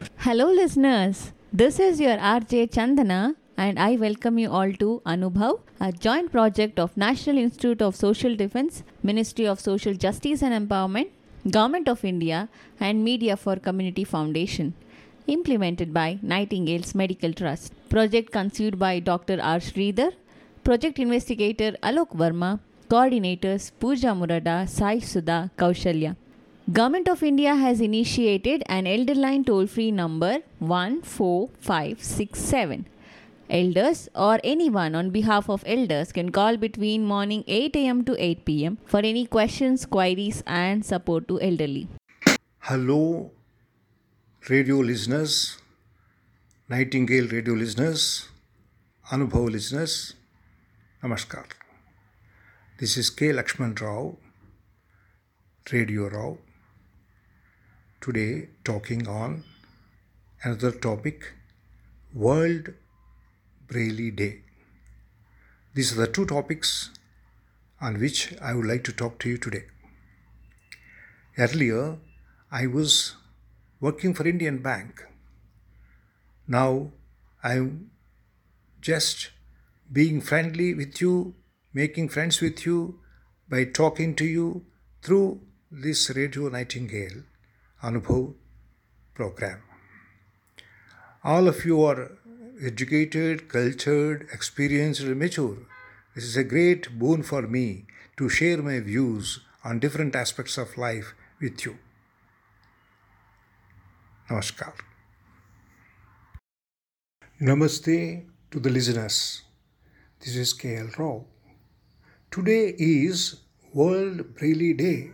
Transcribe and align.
Hello, 0.00 0.52
listeners. 0.52 1.32
This 1.52 1.78
is 1.80 2.00
your 2.00 2.16
RJ 2.18 2.70
Chandana, 2.70 3.34
and 3.56 3.78
I 3.78 3.96
welcome 3.96 4.38
you 4.38 4.50
all 4.50 4.72
to 4.74 5.00
Anubhav, 5.06 5.60
a 5.80 5.90
joint 5.92 6.30
project 6.32 6.78
of 6.78 6.96
National 6.96 7.38
Institute 7.38 7.80
of 7.80 7.96
Social 7.96 8.36
Defense, 8.36 8.82
Ministry 9.02 9.46
of 9.46 9.58
Social 9.60 9.94
Justice 9.94 10.42
and 10.42 10.52
Empowerment, 10.68 11.08
Government 11.50 11.88
of 11.88 12.04
India, 12.04 12.48
and 12.78 13.04
Media 13.04 13.36
for 13.36 13.56
Community 13.56 14.04
Foundation. 14.04 14.74
Implemented 15.26 15.94
by 15.94 16.18
Nightingale's 16.22 16.94
Medical 16.94 17.32
Trust. 17.32 17.72
Project 17.88 18.32
conceived 18.32 18.78
by 18.78 19.00
Dr. 19.00 19.38
R. 19.40 19.58
Sridhar, 19.58 20.12
Project 20.62 20.98
Investigator 20.98 21.72
Alok 21.82 22.10
Verma, 22.14 22.60
Coordinators 22.88 23.72
Pooja 23.80 24.08
Murada, 24.08 24.68
Sai 24.68 24.98
Sudha, 24.98 25.50
Kaushalya. 25.56 26.16
Government 26.72 27.06
of 27.06 27.22
India 27.22 27.54
has 27.54 27.80
initiated 27.80 28.64
an 28.66 28.88
elder 28.88 29.14
line 29.14 29.44
toll 29.44 29.68
free 29.68 29.92
number 29.92 30.38
14567. 30.58 32.86
Elders 33.48 34.08
or 34.16 34.40
anyone 34.42 34.96
on 34.96 35.10
behalf 35.10 35.48
of 35.48 35.62
elders 35.64 36.10
can 36.10 36.32
call 36.32 36.56
between 36.56 37.04
morning 37.04 37.44
8 37.46 37.76
am 37.76 38.04
to 38.04 38.20
8 38.20 38.44
pm 38.44 38.78
for 38.84 38.98
any 38.98 39.26
questions, 39.26 39.86
queries 39.86 40.42
and 40.44 40.84
support 40.84 41.28
to 41.28 41.40
elderly. 41.40 41.86
Hello, 42.58 43.30
radio 44.50 44.78
listeners, 44.78 45.58
Nightingale 46.68 47.28
radio 47.28 47.54
listeners, 47.54 48.28
Anubhav 49.12 49.52
listeners, 49.52 50.14
Namaskar. 51.00 51.44
This 52.80 52.96
is 52.96 53.08
K. 53.08 53.28
Lakshman 53.28 53.80
Rao, 53.80 54.16
Radio 55.70 56.08
Rao, 56.08 56.38
today 58.00 58.48
talking 58.64 59.08
on 59.08 59.44
another 60.42 60.70
topic 60.70 61.32
World 62.14 62.74
Braille 63.68 64.10
Day. 64.10 64.42
These 65.74 65.92
are 65.92 66.06
the 66.06 66.06
two 66.06 66.26
topics 66.26 66.90
on 67.80 68.00
which 68.00 68.34
I 68.40 68.54
would 68.54 68.66
like 68.66 68.84
to 68.84 68.92
talk 68.92 69.18
to 69.20 69.28
you 69.28 69.38
today. 69.38 69.64
Earlier, 71.38 71.98
I 72.50 72.66
was 72.66 73.16
working 73.80 74.14
for 74.14 74.26
Indian 74.26 74.58
Bank. 74.58 75.04
Now, 76.48 76.92
I'm 77.42 77.90
just 78.80 79.30
being 79.92 80.20
friendly 80.20 80.74
with 80.74 81.00
you, 81.00 81.34
making 81.74 82.08
friends 82.08 82.40
with 82.40 82.64
you 82.64 83.00
by 83.48 83.64
talking 83.64 84.14
to 84.16 84.24
you 84.24 84.64
through 85.02 85.40
this 85.70 86.10
Radio 86.10 86.48
Nightingale 86.48 87.24
Anubhav 87.82 88.34
program. 89.14 89.62
All 91.22 91.46
of 91.46 91.64
you 91.64 91.82
are 91.84 92.12
educated, 92.62 93.48
cultured, 93.48 94.28
experienced, 94.32 95.02
and 95.02 95.18
mature. 95.18 95.58
This 96.14 96.24
is 96.24 96.36
a 96.38 96.44
great 96.44 96.98
boon 96.98 97.22
for 97.22 97.42
me 97.42 97.84
to 98.16 98.30
share 98.30 98.62
my 98.62 98.80
views 98.80 99.40
on 99.62 99.78
different 99.78 100.16
aspects 100.16 100.56
of 100.56 100.78
life 100.78 101.14
with 101.38 101.66
you. 101.66 101.76
Namaskar. 104.30 104.72
Namaste 107.40 108.24
to 108.50 108.58
the 108.58 108.70
listeners. 108.70 109.42
This 110.20 110.36
is 110.36 110.54
KL 110.54 110.96
Rao. 110.98 111.26
Today 112.30 112.74
is 112.78 113.40
World 113.74 114.34
Braille 114.34 114.74
Day 114.74 115.10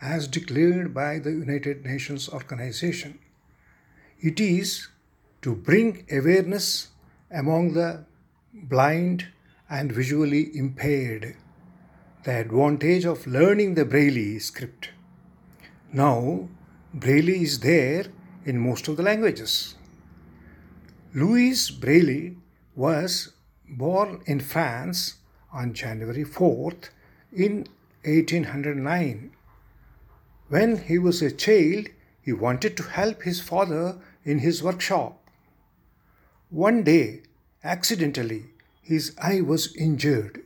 as 0.00 0.28
declared 0.28 0.94
by 0.94 1.18
the 1.18 1.30
United 1.30 1.84
Nations 1.84 2.28
Organization. 2.28 3.18
It 4.20 4.40
is 4.40 4.88
to 5.42 5.54
bring 5.54 6.06
awareness 6.10 6.88
among 7.30 7.74
the 7.74 8.04
blind 8.52 9.26
and 9.68 9.92
visually 9.92 10.56
impaired 10.56 11.36
the 12.24 12.40
advantage 12.40 13.04
of 13.04 13.26
learning 13.26 13.74
the 13.74 13.84
Braille 13.84 14.40
script. 14.40 14.90
Now, 15.92 16.48
Braille 16.92 17.42
is 17.42 17.60
there 17.60 18.06
in 18.44 18.58
most 18.58 18.88
of 18.88 18.96
the 18.96 19.02
languages. 19.02 19.74
Louis 21.14 21.70
Braille 21.70 22.36
was 22.74 23.32
born 23.68 24.22
in 24.26 24.40
France 24.40 25.16
on 25.52 25.74
January 25.74 26.24
4th 26.24 26.90
in 27.32 27.66
1809. 28.04 29.32
When 30.48 30.78
he 30.78 30.98
was 30.98 31.20
a 31.20 31.30
child, 31.30 31.88
he 32.22 32.32
wanted 32.32 32.76
to 32.78 32.82
help 32.84 33.22
his 33.22 33.40
father 33.40 34.00
in 34.24 34.38
his 34.38 34.62
workshop. 34.62 35.22
One 36.48 36.82
day, 36.82 37.22
accidentally, 37.62 38.46
his 38.82 39.14
eye 39.18 39.42
was 39.42 39.76
injured. 39.76 40.42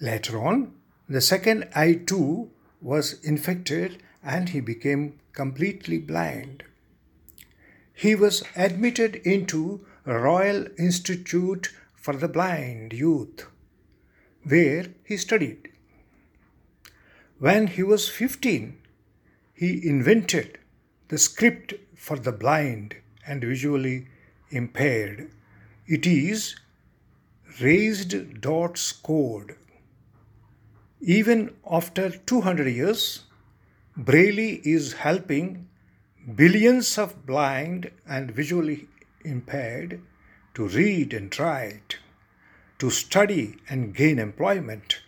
Later 0.00 0.42
on, 0.42 0.72
the 1.08 1.20
second 1.20 1.68
eye 1.74 2.00
too 2.06 2.50
was 2.80 3.22
infected 3.22 4.02
and 4.22 4.48
he 4.48 4.60
became 4.60 5.20
completely 5.32 5.98
blind. 5.98 6.64
He 7.92 8.14
was 8.14 8.42
admitted 8.56 9.16
into 9.16 9.86
Royal 10.04 10.66
Institute 10.78 11.72
for 11.94 12.14
the 12.14 12.28
Blind 12.28 12.92
Youth, 12.92 13.46
where 14.44 14.86
he 15.04 15.16
studied. 15.16 15.70
When 17.38 17.66
he 17.66 17.82
was 17.82 18.08
15, 18.08 18.78
he 19.52 19.86
invented 19.86 20.58
the 21.08 21.18
script 21.18 21.74
for 21.94 22.18
the 22.18 22.32
blind 22.32 22.96
and 23.26 23.42
visually 23.42 24.08
impaired. 24.50 25.30
It 25.86 26.06
is 26.06 26.56
raised 27.60 28.40
dots 28.40 28.92
code. 28.92 29.56
Even 31.00 31.54
after 31.70 32.08
200 32.08 32.68
years, 32.68 33.24
Braille 33.96 34.60
is 34.64 34.94
helping 34.94 35.68
billions 36.34 36.96
of 36.96 37.26
blind 37.26 37.90
and 38.08 38.30
visually 38.30 38.88
impaired 39.24 40.00
to 40.54 40.68
read 40.68 41.12
and 41.12 41.38
write, 41.38 41.98
to 42.78 42.90
study 42.90 43.56
and 43.68 43.94
gain 43.94 44.18
employment, 44.18 45.00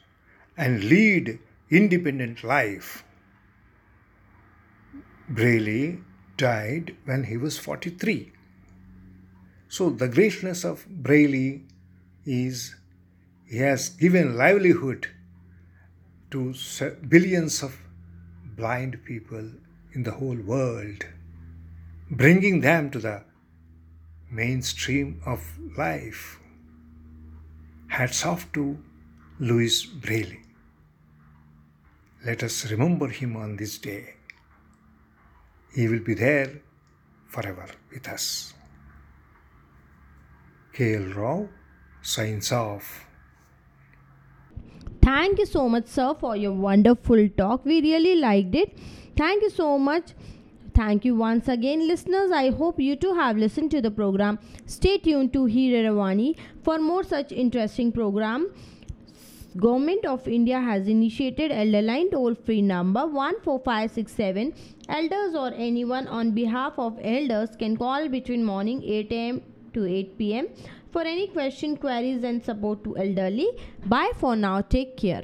and 0.56 0.84
lead 0.84 1.38
independent 1.70 2.42
life. 2.42 3.04
Braille 5.28 5.98
died 6.36 6.96
when 7.04 7.24
he 7.24 7.36
was 7.36 7.58
43. 7.58 8.32
So, 9.68 9.90
the 9.90 10.08
greatness 10.08 10.64
of 10.64 10.86
Braille 10.88 11.60
is 12.24 12.74
he 13.46 13.58
has 13.58 13.90
given 13.90 14.36
livelihood 14.36 15.08
to 16.30 16.54
billions 17.08 17.62
of 17.62 17.78
blind 18.56 19.04
people 19.04 19.50
in 19.92 20.02
the 20.02 20.12
whole 20.12 20.36
world, 20.36 21.06
bringing 22.10 22.60
them 22.60 22.90
to 22.90 22.98
the 22.98 23.24
mainstream 24.30 25.20
of 25.24 25.40
life. 25.76 26.38
Hats 27.88 28.24
off 28.24 28.50
to 28.52 28.78
Louis 29.38 29.84
Braille. 29.86 30.47
Let 32.24 32.42
us 32.42 32.70
remember 32.70 33.08
him 33.08 33.36
on 33.36 33.56
this 33.56 33.78
day. 33.78 34.14
He 35.74 35.86
will 35.88 36.00
be 36.00 36.14
there 36.14 36.62
forever 37.28 37.66
with 37.92 38.08
us. 38.08 38.54
KL 40.74 41.14
Rao 41.14 41.48
signs 42.02 42.50
off. 42.52 43.06
Thank 45.02 45.38
you 45.38 45.46
so 45.46 45.68
much, 45.68 45.86
sir, 45.86 46.14
for 46.18 46.36
your 46.36 46.52
wonderful 46.52 47.28
talk. 47.36 47.64
We 47.64 47.80
really 47.80 48.16
liked 48.16 48.54
it. 48.54 48.78
Thank 49.16 49.42
you 49.42 49.50
so 49.50 49.78
much. 49.78 50.12
Thank 50.74 51.04
you 51.04 51.16
once 51.16 51.48
again, 51.48 51.88
listeners. 51.88 52.30
I 52.30 52.50
hope 52.50 52.78
you 52.78 52.94
too 52.94 53.14
have 53.14 53.36
listened 53.36 53.70
to 53.72 53.80
the 53.80 53.90
program. 53.90 54.38
Stay 54.66 54.98
tuned 54.98 55.32
to 55.32 55.40
Hiravani 55.40 56.36
for 56.62 56.78
more 56.78 57.02
such 57.02 57.32
interesting 57.32 57.90
program. 57.90 58.52
Government 59.56 60.04
of 60.04 60.28
India 60.28 60.60
has 60.60 60.88
initiated 60.88 61.50
Elder 61.50 61.80
Line 61.80 62.10
toll 62.10 62.34
free 62.34 62.60
number 62.60 63.00
14567. 63.08 64.52
Elders 64.90 65.34
or 65.34 65.52
anyone 65.54 66.06
on 66.06 66.32
behalf 66.32 66.78
of 66.78 66.98
elders 67.02 67.56
can 67.56 67.76
call 67.76 68.08
between 68.10 68.44
morning 68.44 68.82
8 68.82 69.10
am 69.12 69.40
to 69.72 69.86
8 69.86 70.18
pm 70.18 70.48
for 70.92 71.02
any 71.02 71.28
question, 71.28 71.76
queries, 71.76 72.24
and 72.24 72.44
support 72.44 72.84
to 72.84 72.96
elderly. 72.98 73.48
Bye 73.86 74.12
for 74.18 74.36
now. 74.36 74.60
Take 74.60 74.96
care. 74.98 75.22